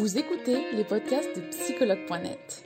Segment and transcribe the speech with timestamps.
[0.00, 2.64] Vous écoutez les podcasts de psychologue.net.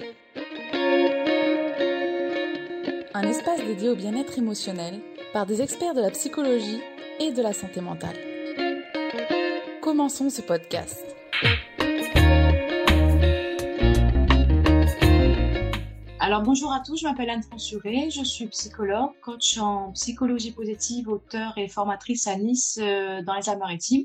[3.13, 5.01] Un espace dédié au bien-être émotionnel
[5.33, 6.79] par des experts de la psychologie
[7.19, 8.15] et de la santé mentale.
[9.83, 11.05] Commençons ce podcast.
[16.21, 21.09] Alors bonjour à tous, je m'appelle Anne Fransuré, je suis psychologue, coach en psychologie positive,
[21.09, 24.05] auteur et formatrice à Nice euh, dans les Alpes-Maritimes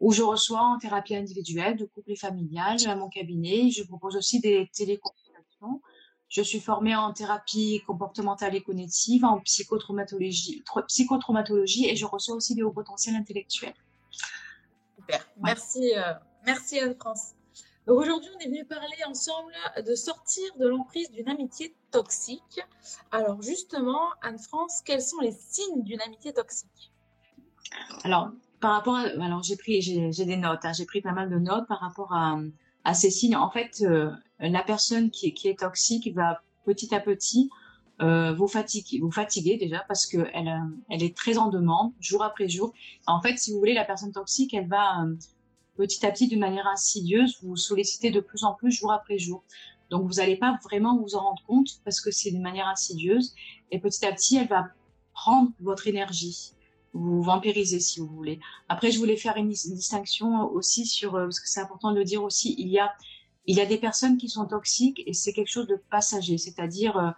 [0.00, 3.70] où je reçois en thérapie individuelle, de couple et familiale, à mon cabinet.
[3.70, 5.80] Je propose aussi des téléconsultations.
[6.28, 12.54] Je suis formée en thérapie comportementale et cognitive, en psychotraumatologie, psychotraumatologie et je reçois aussi
[12.54, 13.74] des hauts potentiels intellectuels.
[14.96, 17.34] Super, merci, euh, merci Anne-France.
[17.86, 19.52] Aujourd'hui, on est venu parler ensemble
[19.86, 22.60] de sortir de l'emprise d'une amitié toxique.
[23.12, 26.92] Alors justement, Anne-France, quels sont les signes d'une amitié toxique?
[28.02, 31.30] Alors, par rapport à, alors j'ai pris, j'ai des notes, hein, j'ai pris pas mal
[31.30, 32.38] de notes par rapport à,
[32.84, 33.36] à ces signes.
[33.36, 37.50] En fait, euh, la personne qui, qui est toxique va petit à petit
[38.02, 41.92] euh, vous fatiguer, vous fatiguer déjà parce que elle, euh, elle est très en demande
[41.98, 42.74] jour après jour.
[43.06, 45.14] En fait, si vous voulez, la personne toxique, elle va euh,
[45.78, 49.44] petit à petit, d'une manière insidieuse, vous solliciter de plus en plus jour après jour.
[49.88, 53.34] Donc, vous n'allez pas vraiment vous en rendre compte parce que c'est d'une manière insidieuse.
[53.70, 54.66] Et petit à petit, elle va
[55.14, 56.52] prendre votre énergie
[56.96, 58.40] vous vampirisez si vous voulez.
[58.68, 62.04] Après, je voulais faire une, distinction aussi sur, euh, parce que c'est important de le
[62.04, 62.92] dire aussi, il y a,
[63.46, 66.96] il y a des personnes qui sont toxiques et c'est quelque chose de passager, c'est-à-dire
[66.96, 67.10] euh,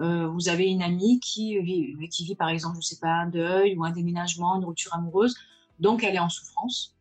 [0.00, 3.26] euh vous avez une amie qui vit, qui vit par exemple, je sais pas, un
[3.26, 5.34] deuil ou un déménagement, une rupture amoureuse,
[5.80, 6.96] donc elle est en souffrance.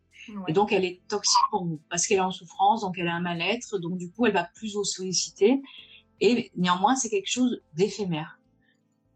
[0.47, 3.15] Et donc elle est toxique pour vous parce qu'elle est en souffrance, donc elle a
[3.15, 5.61] un mal-être, donc du coup elle va plus vous solliciter.
[6.21, 8.37] Et néanmoins, c'est quelque chose d'éphémère.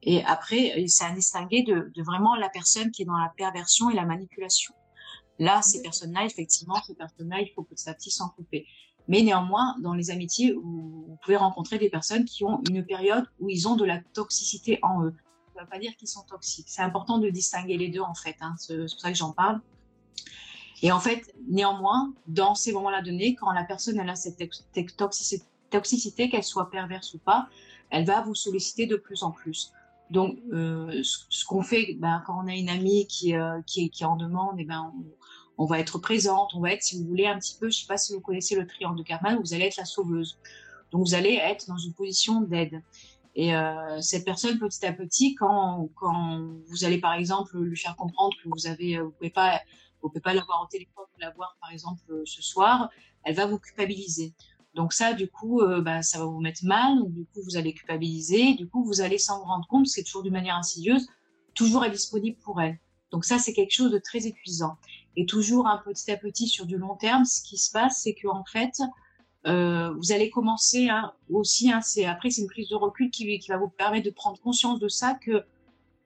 [0.05, 3.89] Et après, c'est à distinguer de, de, vraiment la personne qui est dans la perversion
[3.89, 4.73] et la manipulation.
[5.39, 8.65] Là, ces personnes-là, effectivement, ces personnes-là, il faut petit à petit s'en couper.
[9.07, 13.49] Mais néanmoins, dans les amitiés, vous, pouvez rencontrer des personnes qui ont une période où
[13.49, 15.13] ils ont de la toxicité en eux.
[15.53, 16.67] Ça ne veut pas dire qu'ils sont toxiques.
[16.69, 18.35] C'est important de distinguer les deux, en fait.
[18.41, 18.55] Hein.
[18.57, 19.61] C'est pour ça que j'en parle.
[20.81, 24.37] Et en fait, néanmoins, dans ces moments-là donnés, quand la personne elle a cette
[24.97, 27.47] toxicité, toxicité qu'elle soit perverse ou pas,
[27.89, 29.71] elle va vous solliciter de plus en plus.
[30.09, 34.05] Donc, euh, ce, qu'on fait, ben, quand on a une amie qui, euh, qui, qui
[34.05, 34.93] en demande, et eh ben,
[35.57, 37.87] on, va être présente, on va être, si vous voulez, un petit peu, je sais
[37.87, 40.37] pas si vous connaissez le triangle de Karman, vous allez être la sauveuse.
[40.91, 42.81] Donc, vous allez être dans une position d'aide.
[43.35, 47.95] Et euh, cette personne, petit à petit, quand, quand vous allez, par exemple, lui faire
[47.95, 49.59] comprendre que vous avez, vous pouvez pas,
[50.01, 52.89] vous pouvez pas l'avoir au téléphone, l'avoir, par exemple, ce soir,
[53.23, 54.33] elle va vous culpabiliser.
[54.75, 56.99] Donc ça, du coup, euh, bah, ça va vous mettre mal.
[56.99, 58.53] Donc, du coup, vous allez culpabiliser.
[58.55, 61.07] Du coup, vous allez s'en rendre compte, c'est toujours d'une manière insidieuse,
[61.53, 62.77] toujours être disponible pour elle.
[63.11, 64.77] Donc ça, c'est quelque chose de très épuisant.
[65.15, 68.13] Et toujours un petit à petit sur du long terme, ce qui se passe, c'est
[68.13, 68.73] que en fait,
[69.47, 71.71] euh, vous allez commencer hein, aussi.
[71.71, 74.37] Hein, c'est après, c'est une prise de recul qui, qui va vous permettre de prendre
[74.41, 75.45] conscience de ça, que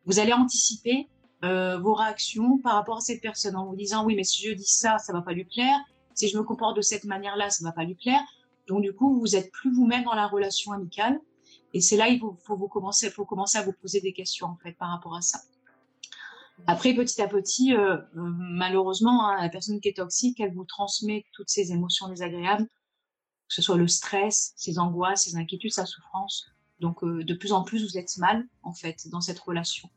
[0.06, 1.08] vous allez anticiper
[1.44, 4.54] euh, vos réactions par rapport à cette personne en vous disant oui, mais si je
[4.54, 5.80] dis ça, ça va pas lui plaire.
[6.14, 8.22] Si je me comporte de cette manière-là, ça va pas lui plaire.
[8.70, 11.20] Donc du coup, vous êtes plus vous-même dans la relation amicale.
[11.74, 14.56] Et c'est là il faut, vous commencer, faut commencer à vous poser des questions en
[14.56, 15.40] fait par rapport à ça.
[16.68, 20.66] Après, petit à petit, euh, euh, malheureusement, hein, la personne qui est toxique, elle vous
[20.66, 25.86] transmet toutes ces émotions désagréables, que ce soit le stress, ses angoisses, ses inquiétudes, sa
[25.86, 26.48] souffrance.
[26.80, 29.90] Donc, euh, de plus en plus, vous êtes mal en fait dans cette relation.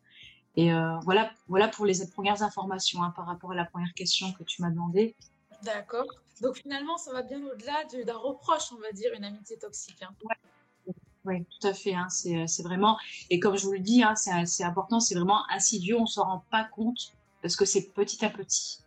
[0.54, 0.70] Et
[1.02, 4.60] voilà, voilà pour les premières informations hein, par rapport à la première question que tu
[4.60, 5.16] m'as demandé.
[5.64, 6.04] D'accord.
[6.40, 10.02] Donc finalement, ça va bien au-delà d'un reproche, on va dire, une amitié toxique.
[10.02, 10.14] Hein.
[11.24, 11.94] Oui, tout à fait.
[11.94, 12.08] Hein.
[12.26, 12.98] Euh, c'est vraiment,
[13.30, 16.24] et comme je vous le dis, hein, c'est important, c'est vraiment insidieux, on ne s'en
[16.24, 17.12] rend pas compte
[17.42, 18.80] parce que c'est petit à petit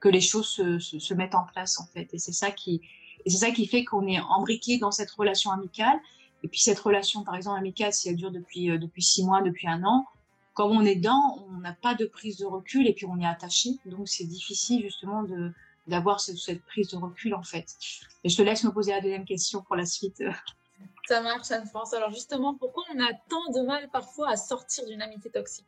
[0.00, 2.08] que les choses se, mettent en place en fait.
[2.12, 2.80] Et c'est ça qui,
[3.26, 5.98] c'est ça qui fait qu'on est embriqué dans cette relation amicale.
[6.42, 9.42] Et puis cette relation, par exemple, amicale, si elle dure depuis, euh, depuis six mois,
[9.42, 10.06] depuis un an,
[10.54, 13.26] comme on est dedans, on n'a pas de prise de recul et puis on est
[13.26, 13.70] attaché.
[13.86, 15.52] Donc c'est difficile justement de,
[15.92, 17.76] d'avoir cette, prise de recul en fait.
[18.24, 20.22] Et je te laisse me poser la deuxième question pour la suite.
[21.06, 21.92] Ça marche, Anne-France.
[21.92, 25.66] Alors justement, pourquoi on a tant de mal parfois à sortir d'une amitié toxique?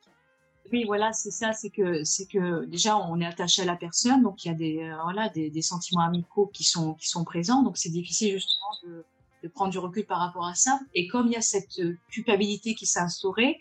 [0.72, 4.22] Oui, voilà, c'est ça, c'est que c'est que déjà on est attaché à la personne,
[4.22, 7.22] donc il y a des euh, voilà des, des, sentiments amicaux qui sont qui sont
[7.22, 9.04] présents, donc c'est difficile justement de,
[9.42, 10.80] de, prendre du recul par rapport à ça.
[10.94, 11.78] Et comme il y a cette
[12.08, 13.58] culpabilité qui s'est instaurée,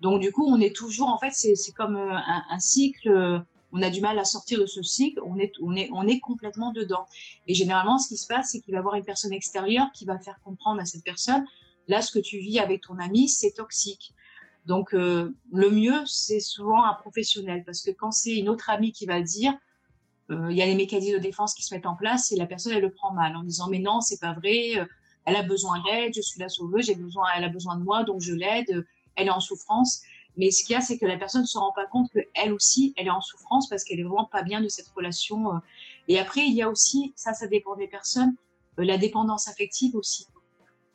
[0.00, 3.82] donc du coup on est toujours en fait c'est comme euh, un, un cycle on
[3.82, 7.06] a du mal à sortir de ce cycle, on est, complètement dedans.
[7.46, 10.04] Et généralement, ce qui se passe, c'est qu'il va y avoir une personne extérieure qui
[10.04, 11.44] va faire comprendre à cette personne,
[11.88, 14.14] là, ce que tu vis avec ton ami, c'est toxique.
[14.66, 18.92] Donc, euh, le mieux, c'est souvent un professionnel, parce que quand c'est une autre amie
[18.92, 19.54] qui va dire,
[20.28, 22.72] il y a les mécanismes de défense qui se mettent en place et la personne
[22.72, 24.72] elle le prend mal en disant mais non c'est pas vrai
[25.24, 28.02] elle a besoin d'aide je suis la sauveuse j'ai besoin elle a besoin de moi
[28.02, 28.84] donc je l'aide
[29.14, 30.02] elle est en souffrance
[30.36, 32.20] mais ce qu'il y a c'est que la personne ne se rend pas compte que
[32.34, 35.60] elle aussi elle est en souffrance parce qu'elle est vraiment pas bien de cette relation
[36.08, 38.34] et après il y a aussi ça ça dépend des personnes
[38.76, 40.26] la dépendance affective aussi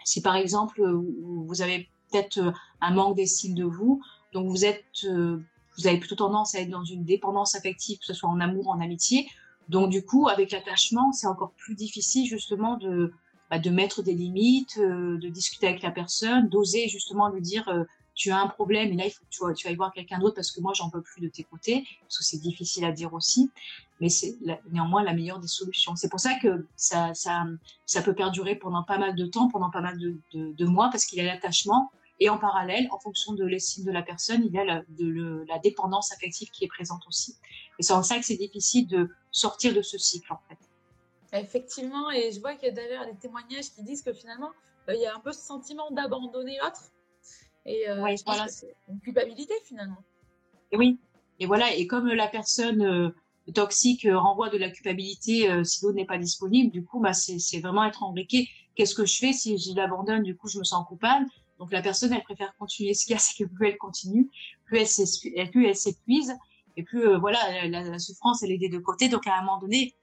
[0.04, 4.02] si par exemple vous avez peut-être un manque d'estime de vous
[4.34, 5.40] donc vous êtes, euh,
[5.78, 8.70] vous avez plutôt tendance à être dans une dépendance affective, que ce soit en amour,
[8.70, 9.28] en amitié.
[9.70, 13.14] Donc du coup, avec l'attachement, c'est encore plus difficile justement de
[13.50, 17.68] bah, de mettre des limites, euh, de discuter avec la personne, d'oser justement lui dire
[17.68, 17.84] euh,
[18.22, 20.36] tu as un problème et là il faut que tu, tu ailles voir quelqu'un d'autre
[20.36, 23.50] parce que moi j'en peux plus de côtés, parce que c'est difficile à dire aussi,
[24.00, 24.38] mais c'est
[24.70, 25.96] néanmoins la meilleure des solutions.
[25.96, 27.14] C'est pour ça que ça,
[28.06, 31.22] peut perdurer pendant pas mal de temps, pendant pas mal de mois, parce qu'il y
[31.22, 31.90] a l'attachement,
[32.20, 35.44] et en parallèle, en fonction de l'estime de la personne, il y a la, de
[35.48, 37.36] la dépendance affective qui est présente aussi.
[37.80, 41.40] Et c'est en ça que c'est difficile de sortir de ce cycle, en fait.
[41.40, 44.52] Effectivement, et je vois qu'il y a d'ailleurs des témoignages qui disent que finalement,
[44.88, 46.92] euh, il y a un peu ce sentiment d'abandonner l'autre.
[47.66, 48.48] Et euh, voilà.
[48.48, 50.04] c'est une culpabilité finalement.
[50.72, 51.00] Et oui,
[51.40, 53.10] et voilà, et comme la personne euh,
[53.54, 57.84] toxique renvoie de la culpabilité si l'autre n'est pas disponible, du coup, bah, c'est vraiment
[57.84, 58.50] être embriqué.
[58.76, 61.26] Qu'est-ce que je fais si je l'abandonne Du coup, je me sens coupable?
[61.60, 62.94] Donc la personne, elle préfère continuer.
[62.94, 64.30] Ce qu'il y a, c'est que plus elle continue,
[64.66, 66.34] plus elle s'épuise,
[66.78, 69.10] et plus euh, voilà, la, souffrance, elle est des deux côtés.
[69.10, 69.94] Donc à un moment donné,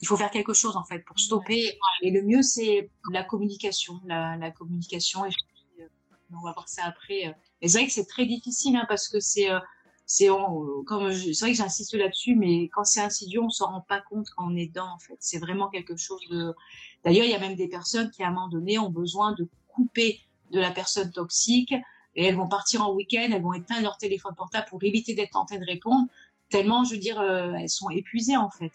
[0.00, 1.78] il faut faire quelque chose en fait pour stopper.
[2.02, 5.24] Et le mieux, c'est la communication, la, communication.
[6.30, 7.26] Euh, on va voir ça après.
[7.26, 7.32] Euh.
[7.62, 9.48] Et c'est vrai que c'est très difficile hein, parce que c'est
[10.08, 10.28] c'est
[10.86, 14.28] comme c'est vrai que j'insiste là-dessus, mais quand c'est insidieux, on s'en rend pas compte
[14.36, 14.88] quand on est dedans.
[14.94, 16.54] En fait, c'est vraiment quelque chose de.
[17.04, 19.48] D'ailleurs, il y a même des personnes qui à un moment donné ont besoin de
[19.68, 20.20] couper
[20.52, 21.74] de la personne toxique
[22.16, 25.32] et elles vont partir en week-end, elles vont éteindre leur téléphone portable pour éviter d'être
[25.32, 26.06] tentées de répondre,
[26.48, 28.72] tellement, je veux dire, euh, elles sont épuisées en fait.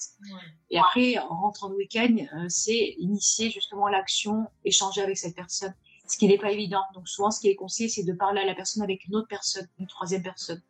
[0.69, 5.73] Et après, en rentrant de week-end, euh, c'est initier justement l'action, échanger avec cette personne,
[6.11, 6.83] ce qui n'est pas évident.
[6.93, 9.27] Donc souvent, ce qui est conseillé, c'est de parler à la personne avec une autre
[9.27, 10.61] personne, une troisième personne.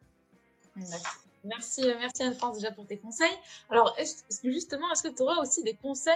[1.43, 3.35] Merci, euh, merci Anne-France déjà pour tes conseils.
[3.69, 6.13] Alors, est-ce que justement, est-ce que tu auras aussi des conseils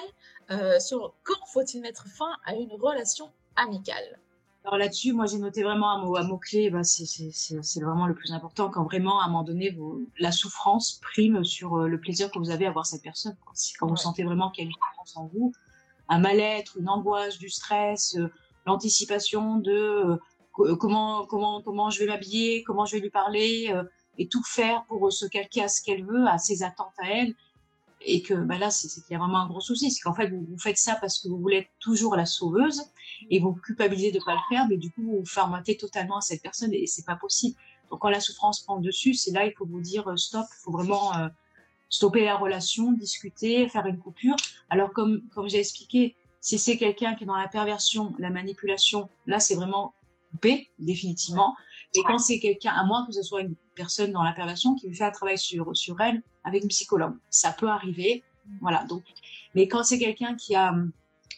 [0.79, 4.19] sur quand faut-il mettre fin à une relation amicale?
[4.65, 8.15] Alors là-dessus, moi j'ai noté vraiment un mot, un mot clé, bah, c'est vraiment le
[8.15, 11.99] plus important quand vraiment à un moment donné vous, la souffrance prime sur euh, le
[11.99, 13.37] plaisir que vous avez à voir cette personne.
[13.79, 15.53] Quand vous sentez vraiment qu'il y a une souffrance en vous,
[16.09, 18.31] un mal-être, une angoisse, du stress, euh,
[18.65, 20.17] l'anticipation de
[20.59, 23.73] euh, comment comment comment je vais m'habiller, comment je vais lui parler
[24.17, 27.33] et tout faire pour se calquer à ce qu'elle veut, à ses attentes à elle.
[28.07, 29.89] Et que bah là c'est qu'il y a vraiment un gros souci.
[29.89, 32.83] C'est qu'en fait vous, vous, faites ça parce que vous voulez être toujours la sauveuse
[33.31, 36.41] et vous culpabilisez de pas le faire mais du coup vous fermentez totalement à cette
[36.41, 37.55] personne et c'est pas possible.
[37.89, 40.45] Donc quand la souffrance prend dessus c'est là il faut vous dire euh, stop.
[40.51, 41.29] Il faut vraiment euh,
[41.89, 44.35] stopper la relation discuter faire une coupure.
[44.69, 46.15] Alors comme comme j'ai expliqué
[46.45, 49.93] si c'est quelqu'un qui est dans la perversion la manipulation là c'est vraiment
[50.31, 51.55] coupé définitivement
[51.95, 54.93] et quand c'est quelqu'un à moins que ce soit une personne dans la perversion qui
[54.93, 57.15] fait un travail sur sur elle avec une psychologue.
[57.29, 58.23] Ça peut arriver.
[58.61, 58.85] Voilà.
[58.85, 59.03] Donc,
[59.55, 60.91] mais quand c'est quelqu'un qui a hum,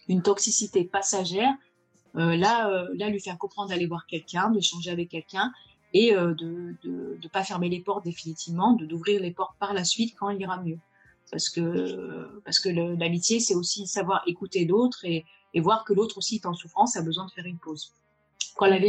[0.07, 1.53] une toxicité passagère,
[2.15, 5.51] euh, là, euh, là, lui faire comprendre d'aller voir quelqu'un, d'échanger avec quelqu'un
[5.93, 9.83] et euh, de, de pas fermer les portes définitivement, de d'ouvrir les portes par la
[9.83, 10.79] suite quand il ira mieux.
[11.31, 15.25] Parce que parce que l'amitié, c'est aussi savoir écouter l'autre et,
[15.59, 17.91] voir que l'autre aussi est en souffrance, a besoin de faire une pause.
[18.55, 18.79] Quand la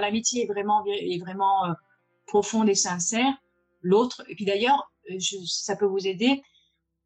[0.00, 1.72] l'amitié est vraiment est vraiment euh,
[2.26, 3.32] profonde et sincère,
[3.82, 4.24] l'autre.
[4.28, 4.92] Et puis d'ailleurs,
[5.46, 6.42] ça peut vous aider.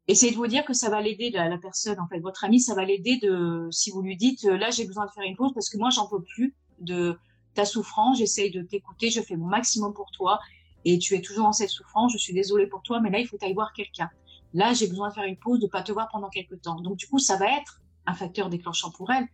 [0.07, 2.59] Essayez de vous dire que ça va l'aider la, la, personne, en fait, votre ami,
[2.59, 5.35] ça va l'aider de, si vous lui dites, euh, là, j'ai besoin de faire une
[5.35, 7.15] pause parce que moi, j'en peux plus de
[7.53, 10.39] ta souffrance, j'essaye de t'écouter, je fais mon maximum pour toi
[10.85, 13.27] et tu es toujours dans cette souffrance, je suis désolée pour toi, mais là, il
[13.27, 14.09] faut aller voir quelqu'un.
[14.53, 16.81] Là, j'ai besoin de faire une pause, de pas te voir pendant quelques temps.
[16.81, 19.27] Donc, du coup, ça va être un facteur déclenchant pour elle.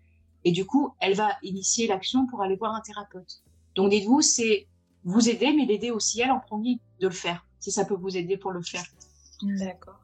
[0.43, 3.41] Et du coup, elle va initier l'action pour aller voir un thérapeute.
[3.75, 4.67] Donc, dites-vous, c'est
[5.03, 8.15] vous aider, mais l'aider aussi elle en premier de le faire si ça peut vous
[8.15, 8.83] aider pour le faire.
[9.41, 9.99] D'accord.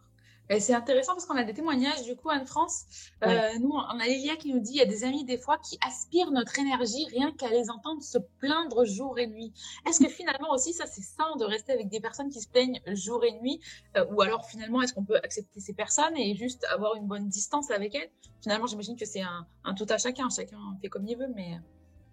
[0.59, 2.85] C'est intéressant parce qu'on a des témoignages du coup Anne-France.
[3.23, 5.57] Euh, nous, on a Elia qui nous dit il y a des amis des fois
[5.57, 9.53] qui aspirent notre énergie rien qu'à les entendre se plaindre jour et nuit.
[9.87, 12.81] Est-ce que finalement aussi ça c'est sain de rester avec des personnes qui se plaignent
[12.87, 13.61] jour et nuit?
[13.95, 17.29] Euh, ou alors finalement est-ce qu'on peut accepter ces personnes et juste avoir une bonne
[17.29, 18.09] distance avec elles?
[18.41, 21.59] Finalement j'imagine que c'est un, tout à chacun, chacun fait comme il veut mais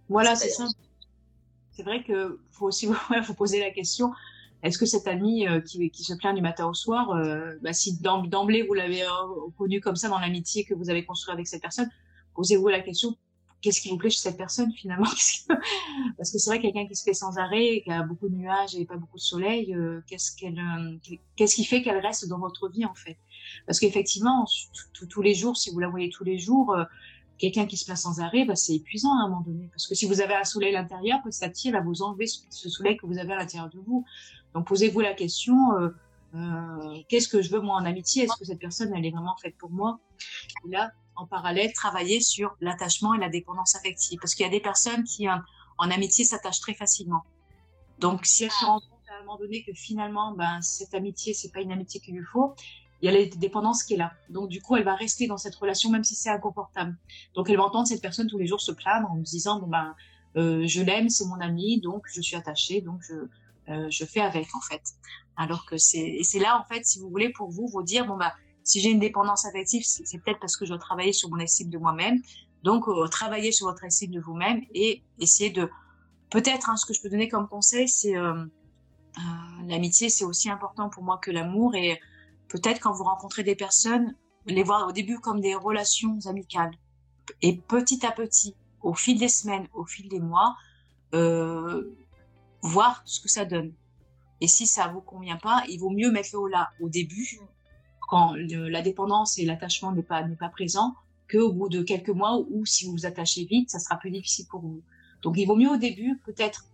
[0.09, 0.67] voilà c'est ça.
[1.73, 2.89] C'est vrai que faut aussi
[3.25, 4.13] faut poser la question
[4.63, 7.73] est-ce que cet ami euh, qui, qui, se plaint du matin au soir, euh, bah,
[7.73, 9.09] si d'emblée vous l'avez euh,
[9.57, 11.89] connu comme ça dans l'amitié que vous avez construit avec cette personne,
[12.35, 13.17] posez-vous la question
[13.61, 15.07] qu'est-ce qui vous plaît chez cette personne finalement?
[16.17, 18.77] Parce que c'est vrai quelqu'un qui se fait sans arrêt, qui a beaucoup de nuages
[18.77, 20.63] et pas beaucoup de soleil, qu'est-ce qu'elle,
[21.37, 23.17] qui fait qu'elle reste dans votre vie en fait?
[23.67, 24.47] Parce qu'effectivement,
[25.11, 26.85] tous les jours, si vous la voyez tous les jours, euh,
[27.39, 29.69] quelqu'un qui se place sans arrêt, bah, c'est épuisant à un moment donné.
[29.69, 32.03] Parce que si vous avez un soleil à l'intérieur, petit à petit, elle va vous
[32.03, 34.05] enlever ce, soleil que vous avez à l'intérieur de vous.
[34.55, 35.89] Donc posez-vous la question, euh,
[36.35, 38.25] euh, qu'est-ce que je veux moi en amitié?
[38.25, 39.99] Est-ce que cette personne, elle est vraiment faite pour moi?
[40.67, 44.19] Et là, en parallèle, travailler sur l'attachement et la dépendance affective.
[44.21, 47.23] Parce qu'il y a des personnes qui, en amitié, s'attachent très facilement.
[47.99, 51.35] Donc si elle se rend compte à un moment donné que finalement, ben, cette amitié,
[51.35, 52.55] c'est pas une amitié qu'il lui faut,
[53.01, 54.13] il y a la dépendance qui est là.
[54.29, 56.97] Donc, du coup, elle va rester dans cette relation, même si c'est inconfortable.
[57.35, 59.69] Donc, elle va entendre cette personne tous les jours se plaindre en me disant, bon,
[59.69, 59.95] ben,
[60.37, 63.31] euh, je l'aime, c'est mon ami, donc je suis attachée, donc je, euh,
[63.91, 64.83] je fais avec, en fait.
[65.37, 68.33] Alors que c'est, là, en fait, si vous voulez, pour vous, vous dire, bon, ben,
[68.65, 71.71] si j'ai une dépendance affective, c'est peut-être parce que je dois travailler sur mon estime
[71.71, 72.21] de moi-même.
[72.63, 75.71] Donc, euh, travailler sur votre estime de vous-même et essayer de,
[76.31, 79.21] peut-être, hein, ce que je peux donner comme conseil, c'est, euh, euh
[79.67, 82.01] l'amitié, c'est aussi important pour moi que l'amour et,
[82.49, 84.15] peut-être quand vous rencontrez des personnes,
[84.47, 86.73] les voir au début comme des relations amicales.
[87.43, 90.57] Et petit à petit, au fil des semaines, au fil des mois,
[91.15, 91.95] euh,
[92.63, 93.73] voir ce que ça donne.
[94.41, 97.41] Et si ça vous convient pas, il vaut mieux mettre le haut là au début,
[98.09, 100.95] quand la dépendance et l'attachement n'est pas n'est pas présent,
[101.31, 104.47] qu'au bout de quelques mois ou si vous vous attachez vite, ça sera plus difficile
[104.49, 104.83] pour vous.
[105.23, 106.65] Donc il vaut mieux au début peut-être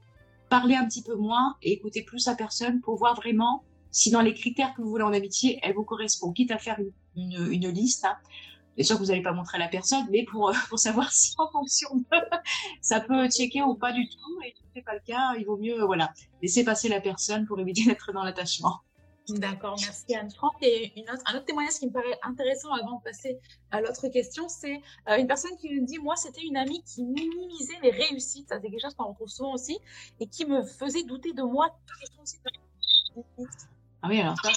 [0.48, 4.20] parler un petit peu moins et écouter plus la personne pour voir vraiment si dans
[4.20, 6.78] les critères que vous voulez en amitié, elle vous correspond, quitte à faire
[7.16, 8.04] une, une, liste.
[8.04, 8.16] Hein.
[8.76, 11.34] Bien sûr que vous n'allez pas montrer à la personne, mais pour, pour savoir si
[11.38, 12.04] en fonction de,
[12.80, 14.40] ça peut checker ou pas du tout.
[14.44, 16.12] Et si ce n'est pas le cas, il vaut mieux, voilà,
[16.42, 18.80] laisser passer la personne pour éviter d'être dans l'attachement.
[19.28, 20.56] D'accord, merci Anne-Franck.
[20.60, 23.38] Et une autre, un autre témoignage qui me paraît intéressant avant de passer
[23.70, 27.04] à l'autre question, c'est euh, une personne qui me dit, moi, c'était une amie qui
[27.04, 29.78] minimisait les réussites, ça c'est quelque chose qu'on retrouve souvent aussi,
[30.20, 31.74] et qui me faisait douter de moi.
[34.02, 34.50] Ah oui, alors ça,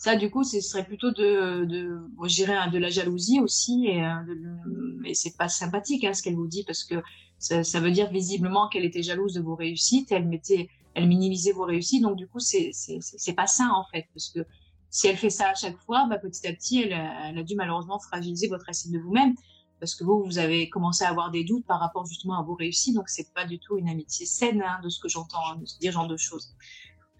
[0.00, 5.12] ça du coup, ce serait plutôt de, de dirais, de la jalousie aussi, et, euh,
[5.12, 6.94] c'est pas sympathique hein, ce qu'elle vous dit parce que
[7.38, 11.66] ça, veut dire visiblement qu'elle était jalouse de vos réussites, elle mettait, elle minimisait vos
[11.66, 14.40] réussites, donc du coup, c'est c'est pas sain en fait, parce que
[14.88, 17.98] si elle fait ça à chaque fois, bah, petit à petit, elle, a dû malheureusement
[17.98, 19.34] fragiliser votre estime de vous-même
[19.80, 22.54] parce que vous, vous avez commencé à avoir des doutes par rapport justement à vos
[22.54, 25.66] réussites, donc c'est pas du tout une amitié saine hein, de ce que j'entends, de
[25.66, 26.54] ce genre de choses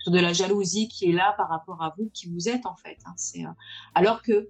[0.07, 2.99] de la jalousie qui est là par rapport à vous, qui vous êtes en fait.
[3.07, 3.51] Hein, c'est, euh,
[3.95, 4.49] alors que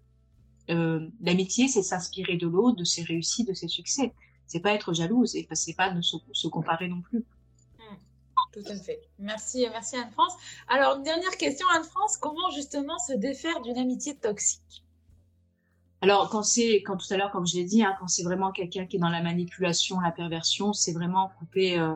[0.71, 4.15] euh, l'amitié, c'est s'inspirer de l'autre, de ses réussites, de ses succès.
[4.47, 7.25] C'est pas être jalouse et c'est pas se, comparer non plus.
[7.79, 7.97] Hmm,
[8.53, 9.01] tout à fait.
[9.19, 10.35] Merci, merci Anne-France.
[10.69, 14.85] Alors, une dernière question, Anne-France, comment justement se défaire d'une amitié toxique?
[16.03, 18.53] Alors, quand c'est, quand tout à l'heure, comme je l'ai dit, hein, quand c'est vraiment
[18.53, 21.79] quelqu'un qui est dans la manipulation, la perversion, c'est vraiment couper.
[21.79, 21.95] Euh,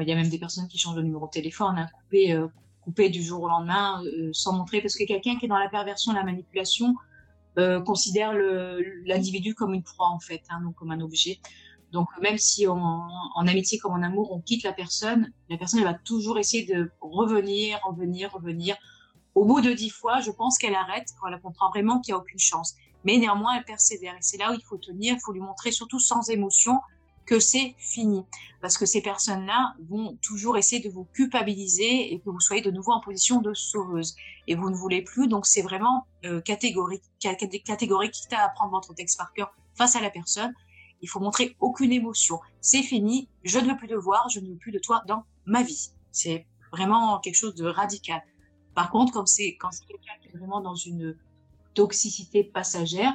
[0.00, 2.38] il y a même des personnes qui changent de numéro de téléphone, hein, couper,
[2.82, 5.68] couper du jour au lendemain euh, sans montrer, parce que quelqu'un qui est dans la
[5.68, 6.94] perversion, la manipulation,
[7.58, 8.32] euh, considère
[9.04, 11.38] l'individu comme une proie en fait, hein, donc comme un objet.
[11.92, 15.80] Donc même si on, en amitié comme en amour, on quitte la personne, la personne
[15.80, 18.76] elle va toujours essayer de revenir, revenir, revenir.
[19.34, 22.18] Au bout de dix fois, je pense qu'elle arrête quand elle comprend vraiment qu'il n'y
[22.18, 22.74] a aucune chance.
[23.04, 24.14] Mais néanmoins, elle persévère.
[24.14, 26.78] Et c'est là où il faut tenir, il faut lui montrer surtout sans émotion
[27.26, 28.24] que c'est fini.
[28.60, 32.70] Parce que ces personnes-là vont toujours essayer de vous culpabiliser et que vous soyez de
[32.70, 34.14] nouveau en position de sauveuse.
[34.46, 38.94] Et vous ne voulez plus, donc c'est vraiment euh, catégorique, catégorique, quitte à apprendre votre
[38.94, 40.52] texte par cœur face à la personne.
[41.00, 42.38] Il faut montrer aucune émotion.
[42.60, 45.24] C'est fini, je ne veux plus te voir, je ne veux plus de toi dans
[45.44, 45.90] ma vie.
[46.12, 48.22] C'est vraiment quelque chose de radical.
[48.74, 51.16] Par contre, quand c'est quelqu'un qui est vraiment dans une
[51.74, 53.12] toxicité passagère,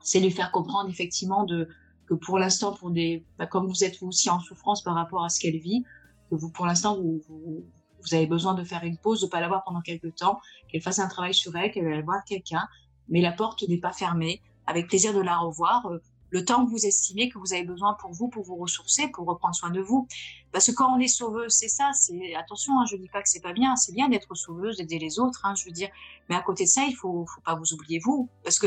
[0.00, 1.68] c'est lui faire comprendre effectivement de
[2.06, 5.24] que pour l'instant, pour des, bah, comme vous êtes vous aussi en souffrance par rapport
[5.24, 5.84] à ce qu'elle vit,
[6.30, 9.48] que vous, pour l'instant, vous, vous, avez besoin de faire une pause, de pas la
[9.48, 12.68] voir pendant quelques temps, qu'elle fasse un travail sur elle, qu'elle va voir quelqu'un,
[13.08, 14.42] mais la porte n'est pas fermée.
[14.66, 15.98] Avec plaisir de la revoir, euh,
[16.34, 19.26] le temps que vous estimez que vous avez besoin pour vous, pour vous ressourcer, pour
[19.26, 20.08] reprendre soin de vous.
[20.52, 23.28] Parce que quand on est sauveuse, c'est ça, c'est, attention, hein, je dis pas que
[23.28, 25.90] c'est pas bien, c'est bien d'être sauveuse, d'aider les autres, hein, je veux dire,
[26.28, 28.28] mais à côté de ça, il faut, faut pas vous oublier vous.
[28.42, 28.66] Parce que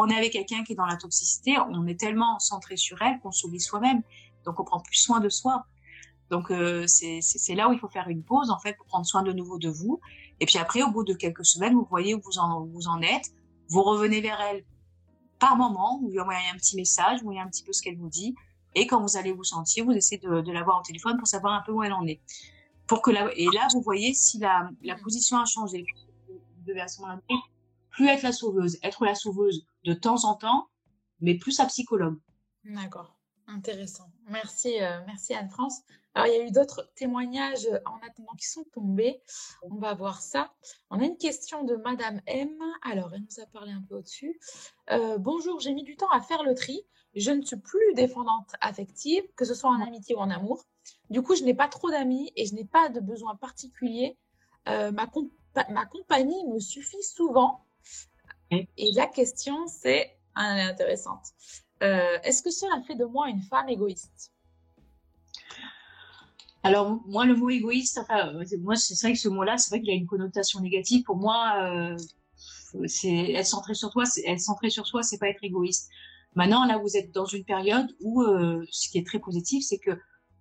[0.00, 3.18] on est avec quelqu'un qui est dans la toxicité, on est tellement centré sur elle
[3.20, 4.02] qu'on s'oublie soi-même.
[4.44, 5.64] Donc on prend plus soin de soi.
[6.30, 9.22] Donc euh, c'est là où il faut faire une pause en fait pour prendre soin
[9.22, 10.00] de nouveau de vous.
[10.40, 13.32] Et puis après, au bout de quelques semaines, vous voyez où vous en, êtes.
[13.68, 14.64] Vous revenez vers elle
[15.38, 17.96] par moment, vous lui envoyez un petit message, vous voyez un petit peu ce qu'elle
[17.96, 18.34] vous dit.
[18.74, 21.26] Et quand vous allez vous sentir, vous essayez de, de la voir au téléphone pour
[21.26, 22.20] savoir un peu où elle en est.
[22.86, 25.84] Pour que la, et là, vous voyez si la, la position a changé.
[26.28, 27.20] Vous devez à ce moment-là
[27.90, 30.68] plus être la sauveuse, être la sauveuse de temps en temps,
[31.20, 32.18] mais plus sa psychologue.
[32.64, 33.16] D'accord,
[33.46, 34.10] intéressant.
[34.28, 35.82] Merci, euh, merci Anne-France.
[36.14, 39.22] Alors, il y a eu d'autres témoignages en attendant qui sont tombés.
[39.62, 40.52] On va voir ça.
[40.90, 42.50] On a une question de Madame M.
[42.82, 44.40] Alors, elle nous a parlé un peu au-dessus.
[44.90, 46.82] Euh, bonjour, j'ai mis du temps à faire le tri.
[47.14, 50.64] Je ne suis plus défendante affective, que ce soit en amitié ou en amour.
[51.10, 54.18] Du coup, je n'ai pas trop d'amis et je n'ai pas de besoin particulier.
[54.68, 55.06] Euh, ma
[55.86, 57.66] compagnie me suffit souvent.
[58.50, 61.26] Et la question, c'est intéressante.
[61.82, 64.32] Euh, est-ce que cela fait de moi une femme égoïste?
[66.62, 69.90] Alors, moi, le mot égoïste, enfin, moi, c'est vrai que ce mot-là, c'est vrai qu'il
[69.90, 71.04] a une connotation négative.
[71.04, 71.96] Pour moi, euh,
[72.86, 75.88] c'est être centré sur toi, être centré sur soi, c'est pas être égoïste.
[76.34, 79.78] Maintenant, là, vous êtes dans une période où, euh, ce qui est très positif, c'est
[79.78, 79.92] que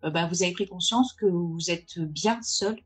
[0.04, 2.78] euh, bah, vous avez pris conscience que vous êtes bien seul,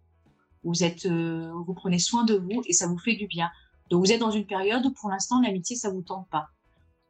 [0.63, 3.49] vous êtes, euh, vous prenez soin de vous et ça vous fait du bien.
[3.89, 6.47] Donc, vous êtes dans une période où, pour l'instant, l'amitié, ça vous tente pas.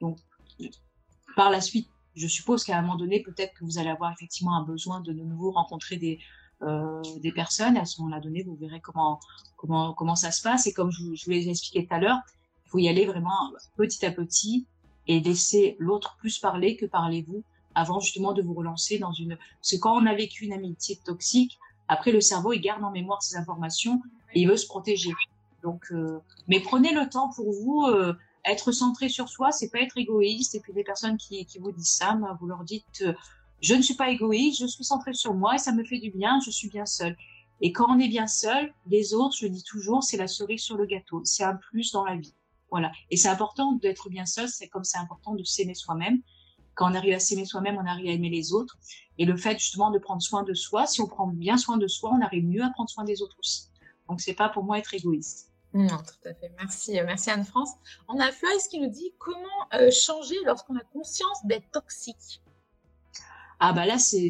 [0.02, 0.18] Donc,
[1.36, 4.56] par la suite, je suppose qu'à un moment donné, peut-être que vous allez avoir effectivement
[4.56, 6.20] un besoin de de nouveau rencontrer des,
[6.64, 7.78] euh, des personnes.
[7.78, 9.20] À ce moment-là donné, vous verrez comment,
[9.58, 10.68] comment, comment ça se passe.
[10.68, 12.20] Et comme je, je vous l'ai expliqué tout à l'heure,
[12.66, 14.68] il faut y aller vraiment petit à petit
[15.08, 17.44] et laisser l'autre plus parler que parlez-vous
[17.76, 19.38] avant justement de vous relancer dans une...
[19.38, 21.58] Parce que quand on a vécu une amitié toxique,
[21.88, 24.02] après le cerveau, il garde en mémoire ces informations
[24.34, 25.12] et il veut se protéger.
[25.64, 26.20] Donc, euh...
[26.48, 27.86] mais prenez le temps pour vous.
[27.88, 28.14] Euh,
[28.46, 30.56] être centré sur soi, c'est pas être égoïste.
[30.56, 33.14] Et puis les personnes qui, qui vous disent ça, ben, vous leur dites euh,
[33.62, 36.12] je ne suis pas égoïste, je suis centré sur moi et ça me fait du
[36.12, 37.18] bien, je suis bien seul.
[37.62, 40.78] Et quand on est bien seul, les autres, je dis toujours, c'est la cerise sur
[40.78, 42.34] le gâteau, c'est un plus dans la vie.
[42.72, 42.92] Voilà.
[43.10, 46.22] Et c'est important d'être bien seul, c'est comme c'est important de s'aimer soi-même.
[46.76, 48.78] Quand on arrive à s'aimer soi-même, on arrive à aimer les autres.
[49.18, 51.88] Et le fait justement de prendre soin de soi, si on prend bien soin de
[51.88, 53.68] soi, on arrive mieux à prendre soin des autres aussi.
[54.08, 55.49] Donc c'est pas pour moi être égoïste.
[55.74, 56.52] Non, tout à fait.
[56.58, 57.70] Merci, euh, merci Anne-France.
[58.08, 62.42] On a Floyce qui nous dit comment euh, changer lorsqu'on a conscience d'être toxique.
[63.62, 64.30] Ah bah là c'est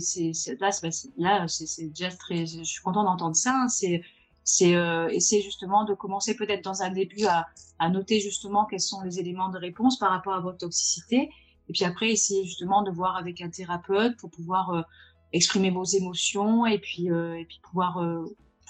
[0.58, 0.72] là
[1.18, 3.54] là c'est déjà très je suis content d'entendre ça.
[3.54, 3.68] Hein.
[3.70, 7.46] C'est euh, essayer justement de commencer peut-être dans un début à,
[7.90, 11.30] noter justement quels sont les éléments de réponse par rapport à votre toxicité
[11.70, 14.84] et puis après essayer justement de voir avec un thérapeute pour pouvoir
[15.32, 18.04] exprimer vos émotions et puis et puis pouvoir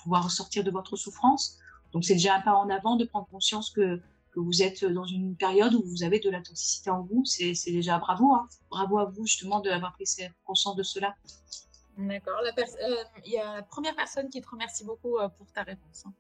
[0.04, 1.59] pouvoir sortir de votre souffrance.
[1.94, 4.02] Donc c'est déjà un pas en avant de prendre conscience que,
[4.36, 7.26] vous êtes dans une période où vous avez de la toxicité en vous.
[7.26, 8.34] C'est déjà bravo.
[8.34, 8.48] Hein.
[8.70, 10.06] Bravo à vous justement d'avoir pris
[10.46, 11.14] conscience de cela.
[11.98, 12.40] D'accord.
[12.40, 16.06] Euh, il y a la première personne qui te remercie beaucoup euh, pour ta réponse.
[16.06, 16.14] Hein.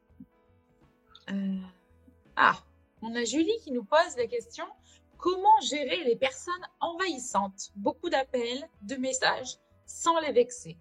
[1.31, 1.61] Euh,
[2.35, 2.57] ah,
[3.01, 4.65] on a Julie qui nous pose la question
[5.17, 7.71] comment gérer les personnes envahissantes?
[7.75, 10.77] Beaucoup d'appels, de messages, sans les vexer.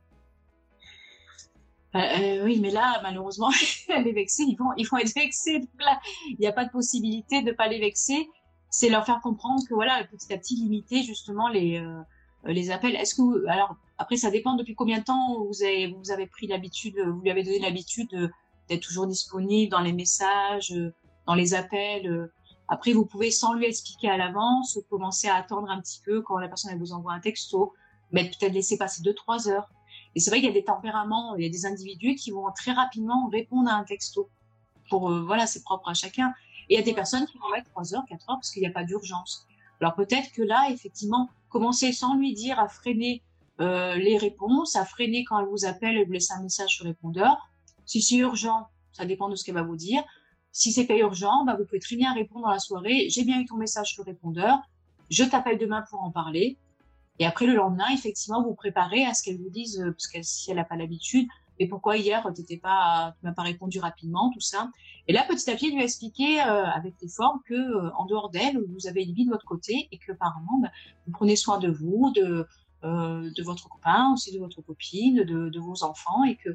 [1.94, 3.50] Euh, euh, oui, mais là, malheureusement,
[3.88, 5.60] les vexer, ils vont, ils vont être vexés.
[5.60, 8.28] Donc là, il n'y a pas de possibilité de pas les vexer.
[8.70, 12.02] C'est leur faire comprendre que voilà, petit à petit, limiter justement les euh,
[12.44, 12.94] les appels.
[12.94, 16.46] Est-ce que alors après, ça dépend depuis combien de temps vous avez vous avez pris
[16.46, 18.30] l'habitude, vous lui avez donné l'habitude
[18.68, 20.74] d'être toujours disponible dans les messages,
[21.26, 22.30] dans les appels.
[22.68, 26.38] Après, vous pouvez sans lui expliquer à l'avance, commencer à attendre un petit peu quand
[26.38, 27.72] la personne vous envoie un texto,
[28.12, 29.70] mais peut-être laisser passer deux trois heures
[30.14, 32.50] et c'est vrai qu'il y a des tempéraments, il y a des individus qui vont
[32.52, 34.28] très rapidement répondre à un texto.
[34.90, 36.34] Pour, euh, voilà, c'est propre à chacun.
[36.68, 38.62] Et il y a des personnes qui vont mettre 3 heures, 4 heures parce qu'il
[38.62, 39.46] n'y a pas d'urgence.
[39.80, 43.22] Alors peut-être que là, effectivement, commencer sans lui dire à freiner
[43.60, 46.84] euh, les réponses, à freiner quand elle vous appelle et vous laisser un message sur
[46.84, 47.48] répondeur.
[47.86, 50.02] Si c'est urgent, ça dépend de ce qu'elle va vous dire.
[50.52, 53.08] Si c'est pas urgent, bah, vous pouvez très bien répondre dans la soirée.
[53.10, 54.58] J'ai bien eu ton message sur répondeur.
[55.10, 56.56] Je t'appelle demain pour en parler.
[57.18, 60.22] Et après, le lendemain, effectivement, vous préparez à ce qu'elle vous dise, euh, parce que
[60.22, 61.28] si elle n'a pas l'habitude,
[61.58, 64.70] mais pourquoi hier, tu n'étais pas, tu m'as pas répondu rapidement, tout ça?
[65.08, 68.30] Et là, petit à petit, lui expliquer euh, avec les formes que, euh, en dehors
[68.30, 70.70] d'elle, vous avez une vie de votre côté et que, apparemment, bah,
[71.06, 72.46] vous prenez soin de vous, de,
[72.84, 76.50] euh, de votre copain, aussi de votre copine, de, de vos enfants et que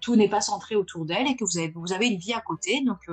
[0.00, 2.40] tout n'est pas centré autour d'elle et que vous avez, vous avez une vie à
[2.40, 2.82] côté.
[2.84, 3.08] Donc,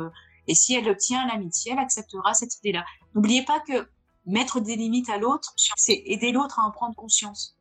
[0.48, 2.86] et si elle tient l'amitié, elle acceptera cette idée-là.
[3.16, 3.88] N'oubliez pas que
[4.26, 7.58] mettre des limites à l'autre, c'est aider l'autre à en prendre conscience.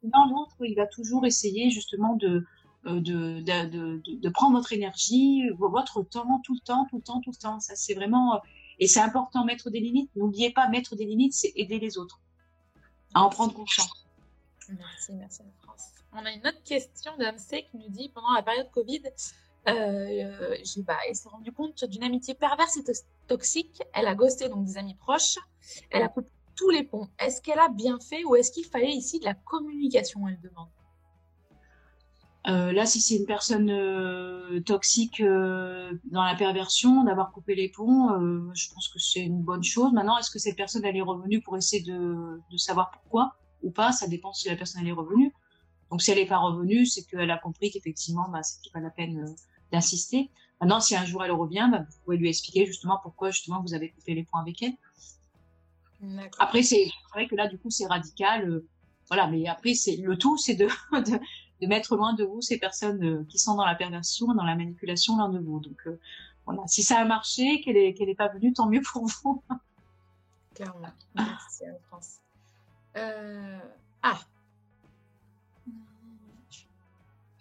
[0.00, 2.46] Sinon, l'autre, il va toujours essayer justement de,
[2.86, 7.02] euh, de, de, de, de, prendre votre énergie, votre temps, tout le temps, tout le
[7.02, 7.60] temps, tout le temps.
[7.60, 8.38] Ça, c'est vraiment, euh,
[8.78, 10.10] et c'est important, mettre des limites.
[10.16, 12.20] N'oubliez pas, mettre des limites, c'est aider les autres
[13.14, 14.06] à en prendre conscience.
[14.68, 15.82] Merci, merci France.
[16.12, 19.02] On a une autre question d'AMC qui nous dit, pendant la période Covid,
[19.68, 22.84] euh, bah, elle s'est rendue compte d'une amitié perverse et
[23.26, 23.82] toxique.
[23.92, 25.38] Elle a ghosté donc des amis proches.
[25.90, 27.08] Elle a coupé tous les ponts.
[27.18, 30.68] Est-ce qu'elle a bien fait ou est-ce qu'il fallait ici de la communication Elle demande?
[32.46, 37.70] Euh, là, si c'est une personne euh, toxique euh, dans la perversion, d'avoir coupé les
[37.70, 38.10] ponts,
[38.54, 39.92] je pense que c'est une bonne chose.
[39.92, 43.92] Maintenant, est-ce que cette personne est revenue pour essayer de, savoir pourquoi ou pas?
[43.92, 45.32] Ça dépend si la personne est revenue.
[45.90, 48.90] Donc si elle n'est pas revenue, c'est qu'elle a compris qu'effectivement, bah, c'est pas la
[48.90, 49.34] peine
[49.72, 50.30] d'insister.
[50.60, 53.74] Maintenant, si un jour elle revient, bah, vous pouvez lui expliquer justement pourquoi justement vous
[53.74, 54.74] avez coupé les points avec elle.
[56.38, 58.48] Après, c'est vrai que là, du coup, c'est radical.
[58.48, 58.66] Euh,
[59.08, 61.18] voilà, mais après, c'est le tout, c'est de, de,
[61.60, 64.56] de, mettre loin de vous ces personnes euh, qui sont dans la perversion, dans la
[64.56, 65.60] manipulation loin de vous.
[65.60, 65.98] Donc euh,
[66.46, 69.42] voilà, si ça a marché, qu'elle n'est pas venue, tant mieux pour vous.
[70.54, 70.92] Clairement.
[71.14, 72.16] Merci Anne-France.
[74.02, 74.20] Ah.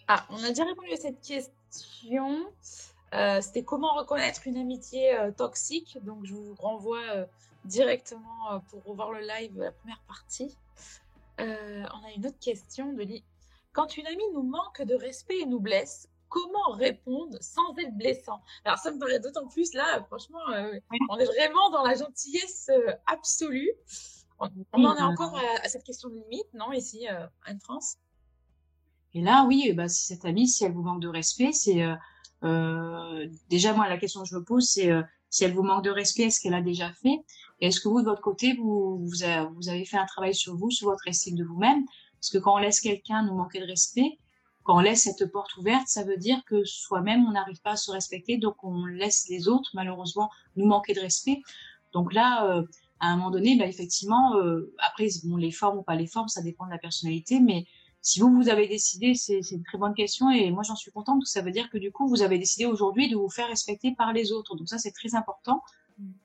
[0.07, 2.45] Ah, on a déjà répondu à cette question.
[3.41, 5.97] C'était comment reconnaître une amitié toxique?
[6.03, 7.27] Donc, je vous renvoie
[7.65, 10.58] directement pour revoir le live, la première partie.
[11.39, 13.23] Euh, on a une autre question de Lee.
[13.71, 18.41] Quand une amie nous manque de respect et nous blesse, comment répondre sans être blessant?
[18.65, 22.69] Alors ça me paraît d'autant plus là, franchement, euh, on est vraiment dans la gentillesse
[22.69, 23.71] euh, absolue.
[24.39, 27.08] On, en est encore à, cette question de limite, non, ici,
[27.47, 27.95] en France?
[29.13, 31.88] Et là, oui, bah, cette amie, si elle vous manque de respect, c'est
[33.49, 34.91] déjà moi la question que je me pose, c'est
[35.33, 37.17] si elle vous manque de respect, est-ce qu'elle a déjà fait?
[37.59, 40.89] Est-ce que vous, de votre côté, vous, vous, avez fait un travail sur vous, sur
[40.89, 41.85] votre estime de vous-même?
[42.19, 44.19] Parce que quand on laisse quelqu'un nous manquer de respect,
[44.61, 47.75] quand on laisse cette porte ouverte, ça veut dire que soi-même, on n'arrive pas à
[47.77, 51.41] se respecter, donc on laisse les autres, malheureusement, nous manquer de respect.
[51.93, 52.61] Donc là, euh,
[52.99, 56.27] à un moment donné, bah, effectivement, euh, après, bon, les formes ou pas les formes,
[56.27, 57.65] ça dépend de la personnalité, mais
[58.05, 61.19] si vous, vous avez décidé, c'est une très bonne question et moi, j'en suis contente,
[61.19, 63.47] parce que ça veut dire que du coup, vous avez décidé aujourd'hui de vous faire
[63.47, 64.57] respecter par les autres.
[64.57, 65.63] Donc ça, c'est très important.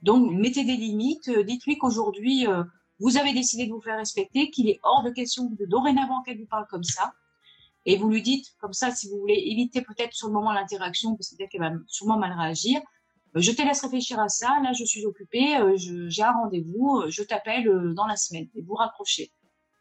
[0.03, 1.29] Donc, mettez des limites.
[1.29, 2.65] Euh, dites-lui qu'aujourd'hui, euh,
[2.99, 6.39] vous avez décidé de vous faire respecter, qu'il est hors de question de dorénavant qu'elle
[6.39, 7.13] vous parle comme ça.
[7.87, 11.15] Et vous lui dites, comme ça, si vous voulez éviter peut-être sur le moment l'interaction,
[11.15, 12.81] parce que peut-être qu'elle va sûrement mal réagir,
[13.37, 14.59] euh, je te laisse réfléchir à ça.
[14.65, 19.31] Là, je suis occupée, j'ai un rendez-vous, je t'appelle dans la semaine et vous raccrochez.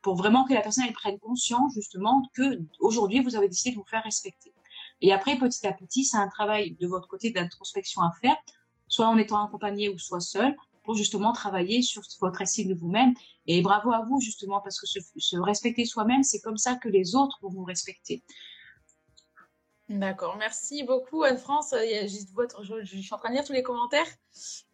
[0.08, 3.84] Pour vraiment que la personne prenne conscience justement que aujourd'hui vous avez décidé de vous
[3.84, 4.54] faire respecter.
[5.02, 8.38] Et après, petit à petit, c'est un travail de votre côté d'introspection à faire
[8.88, 13.16] soit en étant accompagné ou soit seul, pour justement travailler sur votre estime de vous-même.
[13.48, 17.14] Et bravo à vous, justement, parce que se, respecter soi-même, c'est comme ça que les
[17.14, 18.24] autres vont vous respecter.
[19.90, 21.74] D'accord, merci beaucoup Anne-France.
[21.74, 24.08] Je, je, suis en train de lire tous les commentaires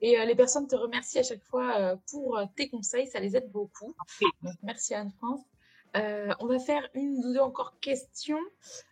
[0.01, 3.19] et euh, les personnes te remercient à chaque fois euh, pour euh, tes conseils, ça
[3.19, 3.95] les aide beaucoup.
[4.63, 5.41] merci Anne-France.
[5.93, 8.41] on va faire une ou deux encore questions.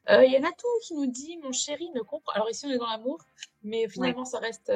[0.10, 2.34] Il y en a tout qui nous dit Mon chéri ne comprend.
[2.34, 3.20] Alors, ici, on est dans l'amour,
[3.64, 4.72] mais finalement, ça reste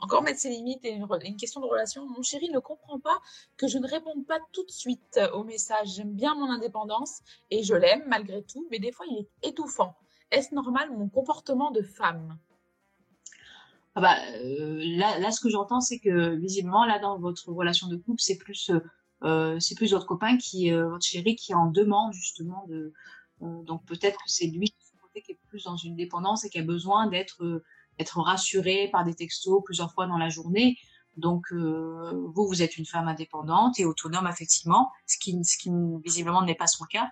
[0.00, 2.04] encore mettre ses limites et une, question de relation.
[2.04, 3.20] Mon chéri ne comprend pas
[3.56, 5.94] que je ne réponds pas tout de suite au message.
[5.94, 7.20] J'aime bien mon indépendance
[7.52, 9.94] et je l'aime malgré tout, mais des fois il est étouffant.
[10.30, 12.38] Est-ce normal mon comportement de femme?
[13.94, 17.88] Ah bah, euh, là, là, ce que j'entends, c'est que visiblement, là, dans votre relation
[17.88, 18.70] de couple, c'est plus,
[19.24, 22.92] euh, plus votre copain qui, euh, votre chéri, qui en demande justement de.
[23.40, 24.72] donc peut-être que c'est lui
[25.24, 27.64] qui est plus dans une dépendance et qui a besoin d'être
[27.98, 30.78] être rassuré par des textos plusieurs fois dans la journée.
[31.16, 35.36] Donc, vous, vous êtes une femme indépendante et autonome, effectivement, ce qui
[36.04, 37.10] visiblement n'est pas son cas.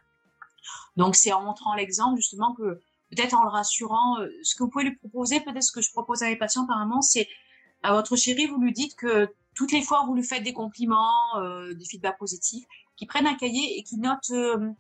[0.97, 4.71] Donc, c'est en montrant l'exemple, justement, que peut-être en le rassurant, euh, ce que vous
[4.71, 7.29] pouvez lui proposer, peut-être ce que je propose à mes patients apparemment, c'est
[7.83, 11.37] à votre chérie, vous lui dites que toutes les fois, vous lui faites des compliments,
[11.39, 12.65] euh, des feedbacks positifs,
[12.97, 14.71] qu'il prenne un cahier et qu'il note euh,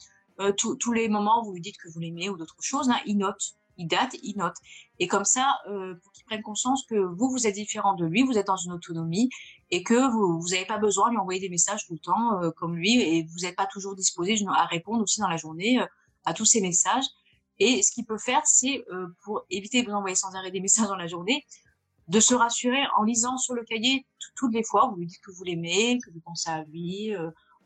[0.40, 2.90] euh tous les moments où vous lui dites que vous l'aimez ou d'autres choses.
[2.90, 4.56] Hein, il note il date, il note.
[4.98, 8.22] Et comme ça, euh, pour qu'il prenne conscience que vous, vous êtes différent de lui,
[8.22, 9.30] vous êtes dans une autonomie
[9.70, 12.50] et que vous n'avez pas besoin de lui envoyer des messages tout le temps euh,
[12.50, 15.80] comme lui et vous n'êtes pas toujours disposé à répondre aussi dans la journée
[16.24, 17.04] à tous ces messages.
[17.58, 18.84] Et ce qu'il peut faire, c'est
[19.24, 21.44] pour éviter de vous envoyer sans arrêt des messages dans la journée,
[22.08, 25.30] de se rassurer en lisant sur le cahier toutes les fois, vous lui dites que
[25.30, 27.14] vous l'aimez, que vous pensez à lui,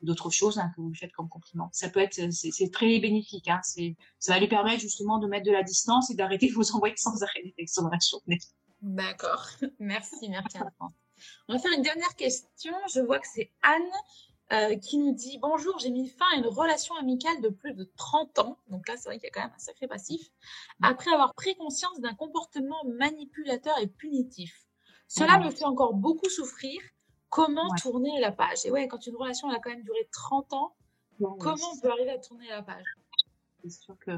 [0.03, 1.69] d'autres choses hein, que vous lui faites comme compliment.
[1.73, 3.49] Ça peut être, c'est très bénéfique.
[3.49, 3.61] Hein,
[4.19, 6.97] ça va lui permettre justement de mettre de la distance et d'arrêter de vous envoyer
[6.97, 8.39] sans arrêt des textes dans la journée.
[8.83, 9.47] D'accord.
[9.79, 10.57] Merci, merci.
[11.49, 12.73] On va faire une dernière question.
[12.95, 13.83] Je vois que c'est Anne
[14.53, 17.85] euh, qui nous dit Bonjour, j'ai mis fin à une relation amicale de plus de
[17.97, 18.59] 30 ans.
[18.69, 20.29] Donc là, c'est vrai qu'il y a quand même un sacré passif.
[20.83, 24.67] Après avoir pris conscience d'un comportement manipulateur et punitif.
[25.07, 26.81] Cela me fait encore beaucoup souffrir.
[27.29, 28.65] Comment tourner la page?
[28.65, 30.75] Et ouais, quand une relation a quand même duré 30 ans,
[31.19, 32.85] comment on peut arriver à tourner la page?
[33.63, 34.13] C'est sûr que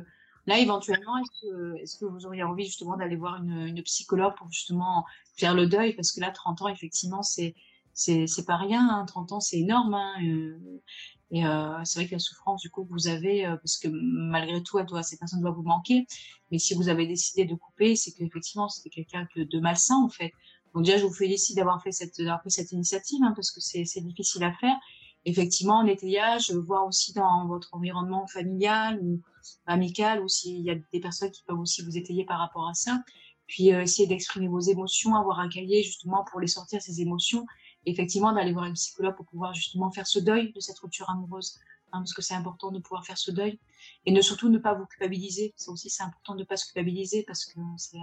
[0.47, 5.05] là, éventuellement, est-ce que, vous auriez envie justement d'aller voir une, psychologue pour justement
[5.37, 5.93] faire le deuil?
[5.95, 7.55] Parce que là, 30 ans, effectivement, c'est
[7.95, 9.05] c'est pas rien.
[9.07, 9.37] 30 hein.
[9.37, 9.95] ans, c'est énorme.
[9.95, 10.83] Hein, euh,
[11.31, 13.89] et euh, c'est vrai que la souffrance, du coup, que vous avez, euh, parce que
[13.89, 16.07] malgré tout, elle doit, cette personne doit vous manquer.
[16.51, 20.33] Mais si vous avez décidé de couper, c'est qu'effectivement, c'était quelqu'un de malsain, en fait.
[20.75, 23.61] Donc déjà, je vous félicite d'avoir fait cette, d'avoir pris cette initiative, hein, parce que
[23.61, 24.77] c'est difficile à faire.
[25.25, 29.21] effectivement, en étayage, voir aussi dans votre environnement familial ou
[29.67, 32.75] amical, ou s'il y a des personnes qui peuvent aussi vous étayer par rapport à
[32.75, 33.03] ça.
[33.47, 37.45] Puis essayer d'exprimer vos émotions, avoir un cahier justement pour les sortir, ces émotions.
[37.87, 41.59] Effectivement, d'aller voir un psychologue pour pouvoir justement faire ce deuil de cette rupture amoureuse.
[41.95, 43.61] Hein, parce que c'est important de pouvoir faire ce deuil
[44.07, 45.53] et ne surtout ne pas vous culpabiliser.
[45.57, 47.99] C'est aussi c'est important de ne pas se culpabiliser parce que c'est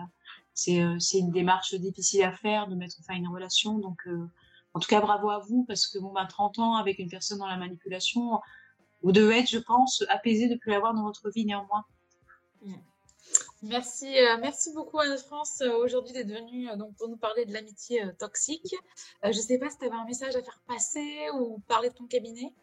[0.53, 3.79] c'est une démarche difficile à faire de mettre fin à une relation.
[3.79, 4.07] Donc
[4.73, 7.39] en tout cas, bravo à vous, parce que bon, ben, 30 ans avec une personne
[7.39, 8.39] dans la manipulation,
[9.01, 11.85] vous devez être, je pense, apaisé de plus l'avoir dans votre vie néanmoins.
[13.61, 17.51] Merci, euh, merci beaucoup Anne-France euh, aujourd'hui d'être venue euh, donc, pour nous parler de
[17.51, 18.73] l'amitié toxique.
[19.23, 21.95] je ne sais pas si tu avais un message à faire passer ou parler de
[21.95, 22.53] ton cabinet.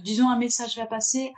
[0.00, 1.32] disons un message à passer.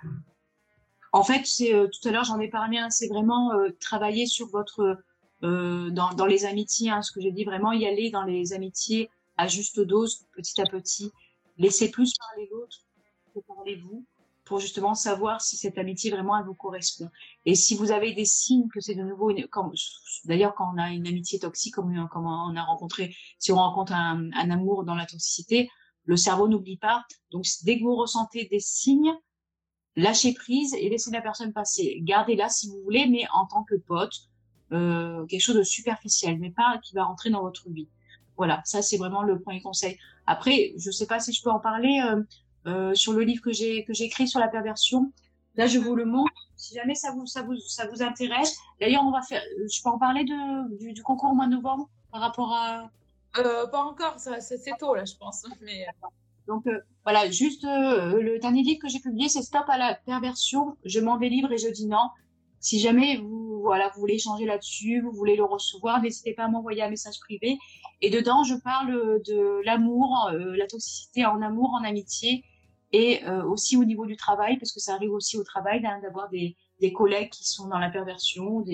[1.12, 5.02] En fait, tout à l'heure j'en ai parlé, hein, c'est vraiment travailler sur votre
[5.44, 8.52] euh, dans, dans, les amitiés, hein, ce que j'ai dit vraiment, y aller dans les
[8.52, 11.10] amitiés à juste dose, petit à petit.
[11.58, 12.78] Laissez plus parler l'autre
[13.34, 14.04] que parler vous,
[14.58, 17.08] justement savoir si cette amitié vraiment elle vous correspond.
[17.44, 19.32] Et si vous avez des signes que c'est de nouveau,
[20.24, 23.92] d'ailleurs quand on a une amitié toxique, comme, comme on a rencontré, si on rencontre
[23.92, 25.70] un, amour dans la toxicité,
[26.04, 27.04] le cerveau n'oublie pas.
[27.30, 29.12] Donc dès que vous ressentez des signes,
[29.96, 31.98] lâchez prise et laissez la personne passer.
[32.02, 34.28] Gardez-la si vous voulez, mais en tant que pote,
[34.72, 37.88] euh, quelque chose de superficiel, mais pas qui va rentrer dans votre vie.
[38.36, 39.98] Voilà, ça c'est vraiment le premier conseil.
[40.26, 42.22] Après, je sais pas si je peux en parler euh,
[42.66, 45.12] euh, sur le livre que j'ai que j'ai écrit sur la perversion.
[45.56, 46.32] Là, je vous le montre.
[46.56, 48.56] Si jamais ça vous ça vous ça vous intéresse.
[48.80, 49.42] D'ailleurs, on va faire.
[49.70, 52.90] Je peux en parler de du, du concours au mois de novembre par rapport à.
[53.38, 55.46] Euh, pas encore, c'est tôt là, je pense.
[55.62, 55.86] Mais
[56.46, 60.76] donc euh, voilà, juste le dernier livre que j'ai publié, c'est Stop à la perversion.
[60.84, 62.10] Je m'en vais libre et je dis non.
[62.60, 66.48] Si jamais vous, voilà, vous voulez échanger là-dessus, vous voulez le recevoir, n'hésitez pas à
[66.48, 67.58] m'envoyer un message privé.
[68.00, 72.44] Et dedans, je parle de l'amour, euh, la toxicité en amour, en amitié,
[72.92, 76.28] et euh, aussi au niveau du travail, parce que ça arrive aussi au travail d'avoir
[76.28, 78.64] des, des, collègues qui sont dans la perversion,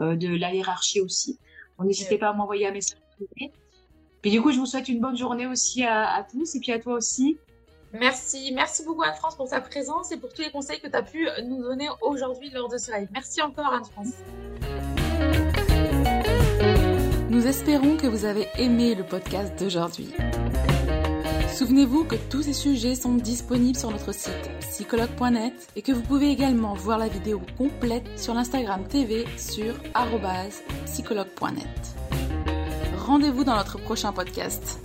[0.00, 1.38] euh, de la hiérarchie aussi.
[1.78, 3.52] Donc n'hésitez pas à m'envoyer un message privé.
[4.20, 6.72] Puis du coup, je vous souhaite une bonne journée aussi à, à tous, et puis
[6.72, 7.38] à toi aussi.
[7.94, 11.02] Merci, merci beaucoup Anne-France pour ta présence et pour tous les conseils que tu as
[11.02, 13.08] pu nous donner aujourd'hui lors de ce live.
[13.12, 14.14] Merci encore Anne-France.
[17.30, 20.12] Nous espérons que vous avez aimé le podcast d'aujourd'hui.
[21.54, 26.30] Souvenez-vous que tous ces sujets sont disponibles sur notre site psychologue.net et que vous pouvez
[26.30, 29.72] également voir la vidéo complète sur l'Instagram TV sur
[30.86, 31.94] psychologue.net.
[32.98, 34.80] Rendez-vous dans notre prochain podcast.